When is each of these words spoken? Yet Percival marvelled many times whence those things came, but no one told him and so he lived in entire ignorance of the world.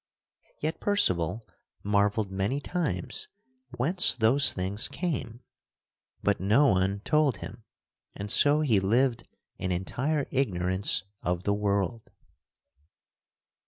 Yet 0.61 0.79
Percival 0.79 1.47
marvelled 1.83 2.31
many 2.31 2.59
times 2.59 3.27
whence 3.77 4.15
those 4.15 4.51
things 4.51 4.87
came, 4.87 5.41
but 6.23 6.39
no 6.39 6.69
one 6.69 7.01
told 7.01 7.37
him 7.37 7.65
and 8.15 8.31
so 8.31 8.61
he 8.61 8.79
lived 8.79 9.27
in 9.57 9.71
entire 9.71 10.25
ignorance 10.31 11.03
of 11.21 11.43
the 11.43 11.53
world. 11.53 12.09